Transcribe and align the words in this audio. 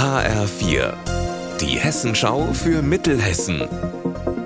HR4, 0.00 0.94
die 1.60 1.78
Hessenschau 1.78 2.54
für 2.54 2.80
Mittelhessen. 2.80 3.68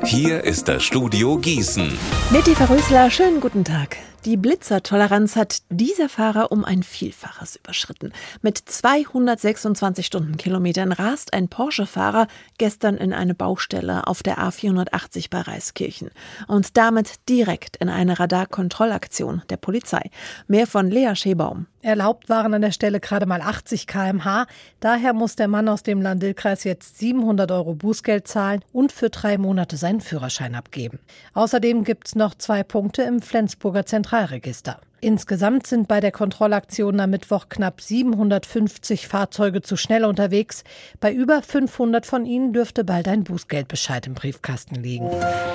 Hier 0.03 0.43
ist 0.43 0.67
das 0.67 0.83
Studio 0.83 1.39
Gießen. 1.39 1.97
Mitty 2.31 2.57
Verrösler, 2.57 3.09
schönen 3.09 3.41
guten 3.41 3.63
Tag. 3.63 3.99
Die 4.25 4.39
Blitzertoleranz 4.39 5.37
hat 5.37 5.59
dieser 5.69 6.09
Fahrer 6.09 6.51
um 6.51 6.65
ein 6.65 6.83
Vielfaches 6.83 7.57
überschritten. 7.57 8.11
Mit 8.41 8.57
226 8.57 10.07
Stundenkilometern 10.07 10.93
rast 10.93 11.35
ein 11.35 11.49
Porsche-Fahrer 11.49 12.29
gestern 12.57 12.97
in 12.97 13.13
eine 13.13 13.35
Baustelle 13.35 14.07
auf 14.07 14.23
der 14.23 14.39
A480 14.39 15.29
bei 15.29 15.43
Reiskirchen 15.43 16.11
und 16.49 16.79
damit 16.79 17.29
direkt 17.29 17.77
in 17.77 17.91
eine 17.91 18.19
Radarkontrollaktion 18.19 19.43
der 19.51 19.59
Polizei. 19.59 20.11
Mehr 20.49 20.67
von 20.67 20.91
Lea 20.91 21.15
Schebaum. 21.15 21.67
Erlaubt 21.85 22.31
waren 22.31 22.55
an 22.55 22.63
der 22.63 22.73
Stelle 22.73 22.99
gerade 22.99 23.27
mal 23.27 23.43
80 23.43 23.87
km/h. 23.87 24.47
Daher 24.81 25.13
muss 25.13 25.37
der 25.37 25.49
Mann 25.49 25.69
aus 25.69 25.83
dem 25.83 26.01
Landil-Kreis 26.01 26.65
jetzt 26.65 26.99
700 26.99 27.51
Euro 27.53 27.75
Bußgeld 27.75 28.27
zahlen 28.27 28.65
und 28.73 28.91
für 28.91 29.11
drei 29.11 29.37
Monate 29.37 29.77
seinen 29.77 30.01
Führerschein 30.01 30.55
abgeben. 30.55 30.99
Außerdem 31.35 31.85
gibt 31.85 32.07
es 32.07 32.15
noch 32.15 32.37
zwei 32.37 32.63
Punkte 32.63 33.03
im 33.03 33.21
Flensburger 33.21 33.85
Zentralregister. 34.15 34.79
Insgesamt 35.05 35.67
sind 35.67 35.87
bei 35.87 36.01
der 36.01 36.13
Kontrollaktion 36.13 36.99
am 36.99 37.11
Mittwoch 37.11 37.51
knapp 37.51 37.83
750 37.83 39.07
Fahrzeuge 39.07 39.61
zu 39.61 39.77
schnell 39.77 40.07
unterwegs. 40.07 40.65
Bei 40.99 41.13
über 41.13 41.43
500 41.43 42.07
von 42.07 42.25
ihnen 42.25 42.55
dürfte 42.55 42.85
bald 42.85 43.07
ein 43.09 43.23
Bußgeldbescheid 43.23 44.07
im 44.07 44.15
Briefkasten 44.15 44.77
liegen. 44.77 45.11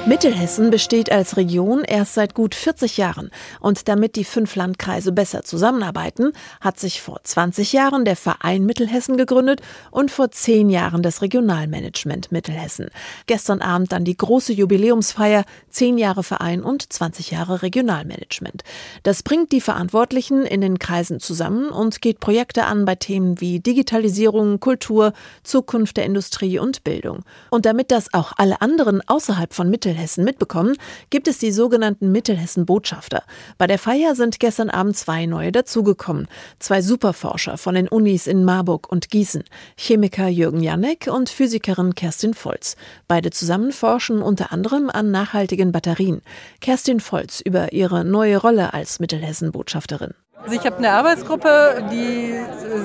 Mittelhessen 0.05 0.69
besteht 0.69 1.11
als 1.11 1.35
Region 1.35 1.83
erst 1.83 2.13
seit 2.13 2.35
gut 2.35 2.53
40 2.53 2.97
Jahren. 2.97 3.31
Und 3.59 3.87
damit 3.87 4.17
die 4.17 4.23
fünf 4.23 4.55
Landkreise 4.55 5.11
besser 5.11 5.41
zusammenarbeiten, 5.41 6.33
hat 6.61 6.79
sich 6.79 7.01
vor 7.01 7.19
20 7.23 7.73
Jahren 7.73 8.05
der 8.05 8.17
Verein 8.17 8.67
Mittelhessen 8.67 9.17
gegründet 9.17 9.63
und 9.89 10.11
vor 10.11 10.29
10 10.29 10.69
Jahren 10.69 11.01
das 11.01 11.23
Regionalmanagement 11.23 12.31
Mittelhessen. 12.31 12.91
Gestern 13.25 13.63
Abend 13.63 13.93
dann 13.93 14.05
die 14.05 14.15
große 14.15 14.53
Jubiläumsfeier, 14.53 15.43
10 15.71 15.97
Jahre 15.97 16.21
Verein 16.21 16.61
und 16.61 16.93
20 16.93 17.31
Jahre 17.31 17.63
Regionalmanagement. 17.63 18.61
Das 19.01 19.23
bringt 19.23 19.38
bringt 19.39 19.53
die 19.53 19.61
Verantwortlichen 19.61 20.45
in 20.45 20.59
den 20.59 20.79
Kreisen 20.79 21.21
zusammen 21.21 21.69
und 21.69 22.01
geht 22.01 22.19
Projekte 22.19 22.65
an 22.65 22.83
bei 22.83 22.95
Themen 22.95 23.39
wie 23.39 23.61
Digitalisierung, 23.61 24.59
Kultur, 24.59 25.13
Zukunft 25.43 25.95
der 25.95 26.03
Industrie 26.03 26.59
und 26.59 26.83
Bildung. 26.83 27.23
Und 27.49 27.65
damit 27.65 27.89
das 27.91 28.13
auch 28.13 28.33
alle 28.35 28.59
anderen 28.59 29.01
außerhalb 29.07 29.53
von 29.53 29.69
Mittelhessen 29.69 30.25
mitbekommen, 30.25 30.75
gibt 31.09 31.29
es 31.29 31.37
die 31.37 31.53
sogenannten 31.53 32.11
Mittelhessen-Botschafter. 32.11 33.23
Bei 33.57 33.65
der 33.65 33.79
Feier 33.79 34.13
sind 34.13 34.41
gestern 34.41 34.69
Abend 34.69 34.97
zwei 34.97 35.25
neue 35.25 35.53
dazugekommen. 35.53 36.27
Zwei 36.59 36.81
Superforscher 36.81 37.57
von 37.57 37.75
den 37.75 37.87
Unis 37.87 38.27
in 38.27 38.43
Marburg 38.43 38.91
und 38.91 39.09
Gießen. 39.09 39.45
Chemiker 39.77 40.27
Jürgen 40.27 40.61
Janek 40.61 41.07
und 41.07 41.29
Physikerin 41.29 41.95
Kerstin 41.95 42.33
Volz. 42.33 42.75
Beide 43.07 43.29
zusammen 43.29 43.71
forschen 43.71 44.21
unter 44.21 44.51
anderem 44.51 44.89
an 44.89 45.11
nachhaltigen 45.11 45.71
Batterien. 45.71 46.23
Kerstin 46.59 46.99
Volz 46.99 47.39
über 47.39 47.71
ihre 47.71 48.03
neue 48.03 48.35
Rolle 48.35 48.73
als 48.73 48.99
Mittelhessen 48.99 49.18
Hessen-Botschafterin. 49.21 50.13
Also 50.41 50.55
ich 50.55 50.65
habe 50.65 50.77
eine 50.77 50.91
Arbeitsgruppe, 50.91 51.83
die 51.91 52.33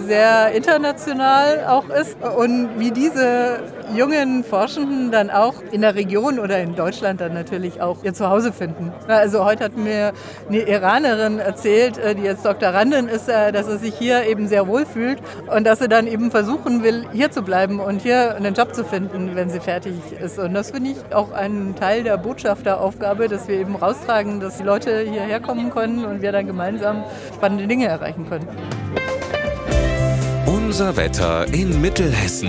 sehr 0.06 0.52
international 0.52 1.64
auch 1.66 1.88
ist 1.88 2.16
und 2.36 2.80
wie 2.80 2.90
diese 2.90 3.60
jungen 3.94 4.42
Forschenden 4.42 5.12
dann 5.12 5.30
auch 5.30 5.54
in 5.70 5.82
der 5.82 5.94
Region 5.94 6.38
oder 6.38 6.58
in 6.58 6.74
Deutschland 6.74 7.20
dann 7.20 7.32
natürlich 7.32 7.80
auch 7.80 8.02
ihr 8.02 8.12
Zuhause 8.12 8.52
finden. 8.52 8.92
Also 9.06 9.44
heute 9.44 9.64
hat 9.64 9.76
mir 9.76 10.12
eine 10.48 10.60
Iranerin 10.62 11.38
erzählt, 11.38 11.98
äh, 11.98 12.14
die 12.14 12.22
jetzt 12.22 12.44
Doktorandin 12.44 13.08
ist, 13.08 13.28
äh, 13.28 13.52
dass 13.52 13.66
sie 13.66 13.78
sich 13.78 13.94
hier 13.94 14.24
eben 14.24 14.48
sehr 14.48 14.66
wohl 14.66 14.84
fühlt 14.84 15.18
und 15.54 15.64
dass 15.64 15.78
sie 15.78 15.88
dann 15.88 16.06
eben 16.06 16.30
versuchen 16.30 16.82
will, 16.82 17.06
hier 17.12 17.30
zu 17.30 17.42
bleiben 17.42 17.78
und 17.78 18.02
hier 18.02 18.34
einen 18.34 18.54
Job 18.54 18.74
zu 18.74 18.84
finden, 18.84 19.32
wenn 19.34 19.48
sie 19.48 19.60
fertig 19.60 19.94
ist. 20.20 20.38
Und 20.38 20.54
das 20.54 20.70
finde 20.70 20.90
ich 20.90 21.14
auch 21.14 21.32
ein 21.32 21.74
Teil 21.78 22.02
der 22.02 22.16
Botschafteraufgabe, 22.16 23.28
dass 23.28 23.46
wir 23.46 23.60
eben 23.60 23.76
raustragen, 23.76 24.40
dass 24.40 24.56
die 24.56 24.64
Leute 24.64 25.00
hierher 25.00 25.40
kommen 25.40 25.70
können 25.70 26.04
und 26.04 26.22
wir 26.22 26.32
dann 26.32 26.46
gemeinsam 26.46 27.04
spannende 27.44 27.68
Dinge 27.68 27.88
erreichen 27.88 28.26
können. 28.26 28.48
Unser 30.46 30.96
Wetter 30.96 31.46
in 31.52 31.78
Mittelhessen. 31.82 32.48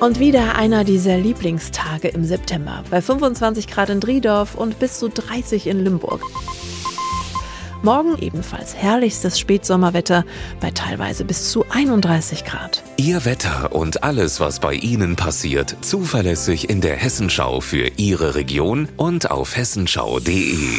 Und 0.00 0.18
wieder 0.18 0.56
einer 0.56 0.82
dieser 0.82 1.18
Lieblingstage 1.18 2.08
im 2.08 2.24
September. 2.24 2.84
Bei 2.88 3.02
25 3.02 3.66
Grad 3.66 3.90
in 3.90 4.00
Driedorf 4.00 4.54
und 4.54 4.78
bis 4.78 4.98
zu 4.98 5.10
30 5.10 5.66
in 5.66 5.84
Limburg. 5.84 6.22
Morgen 7.82 8.16
ebenfalls 8.18 8.74
herrlichstes 8.74 9.38
Spätsommerwetter 9.38 10.24
bei 10.58 10.70
teilweise 10.70 11.26
bis 11.26 11.50
zu 11.50 11.66
31 11.68 12.46
Grad. 12.46 12.82
Ihr 12.96 13.26
Wetter 13.26 13.74
und 13.74 14.04
alles, 14.04 14.40
was 14.40 14.58
bei 14.58 14.72
Ihnen 14.72 15.16
passiert, 15.16 15.76
zuverlässig 15.82 16.70
in 16.70 16.80
der 16.80 16.96
Hessenschau 16.96 17.60
für 17.60 17.90
Ihre 17.98 18.36
Region 18.36 18.88
und 18.96 19.30
auf 19.30 19.54
hessenschau.de. 19.54 20.78